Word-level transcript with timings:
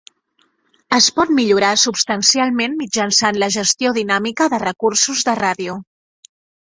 Es 0.95 1.09
pot 1.17 1.33
millorar 1.39 1.69
substancialment 1.81 2.73
mitjançant 2.79 3.37
la 3.45 3.51
gestió 3.57 3.93
dinàmica 3.99 4.49
de 4.55 4.61
recursos 4.65 5.23
de 5.29 5.37
ràdio. 5.43 5.77